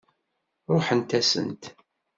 [0.73, 1.63] Ṛuḥen-asent.